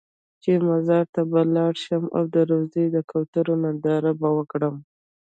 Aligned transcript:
چې 0.43 0.51
مزار 0.67 1.05
ته 1.13 1.21
به 1.31 1.41
لاړ 1.55 1.73
شم 1.83 2.03
او 2.17 2.23
د 2.33 2.35
روضې 2.51 2.85
د 2.91 2.97
کوترو 3.11 3.53
ننداره 3.63 4.11
به 4.19 4.29
وکړم. 4.37 4.75